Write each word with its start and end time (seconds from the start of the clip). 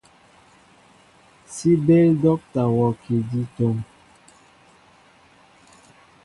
Si 1.53 1.69
béél 1.85 2.11
docta 2.23 2.63
worki 2.75 3.15
di 3.29 3.41
tóm. 3.55 3.77